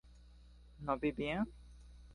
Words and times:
¿no 0.79 0.97
vivían? 0.97 1.45